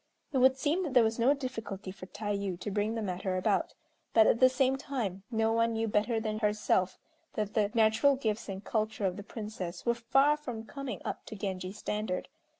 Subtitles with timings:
[0.33, 3.75] It would seem that there was no difficulty for Tayû to bring the matter about,
[4.15, 6.97] but at the same time no one knew better than herself
[7.35, 11.35] that the natural gifts and culture of the Princess were far from coming up to
[11.35, 12.29] Genji's standard.